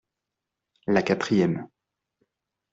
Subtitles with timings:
[0.87, 1.67] La quatrième.